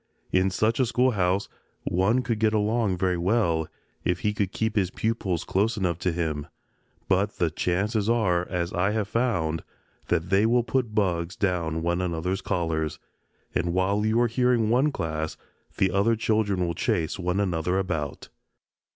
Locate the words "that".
10.07-10.31